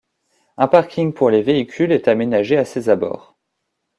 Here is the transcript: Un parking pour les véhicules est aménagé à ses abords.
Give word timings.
Un 0.57 0.67
parking 0.67 1.13
pour 1.13 1.29
les 1.29 1.43
véhicules 1.43 1.91
est 1.91 2.07
aménagé 2.07 2.57
à 2.57 2.65
ses 2.65 2.89
abords. 2.89 3.37